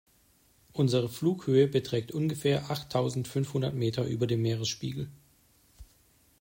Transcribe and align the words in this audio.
Unsere 0.73 1.07
Flughöhe 1.09 1.67
beträgt 1.67 2.11
ungefähr 2.11 2.71
achttausendfünfhundert 2.71 3.75
Meter 3.75 4.03
über 4.03 4.25
dem 4.25 4.41
Meeresspiegel. 4.41 5.11